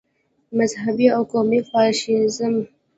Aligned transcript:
مذهبي 0.57 1.07
او 1.15 1.21
قومي 1.31 1.59
فاشیزم. 1.69 2.55